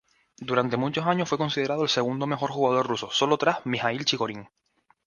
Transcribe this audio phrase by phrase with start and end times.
[0.39, 4.47] Durante muchos años fue considerado el segundo mejor jugador ruso, sólo tras Mijaíl Chigorin.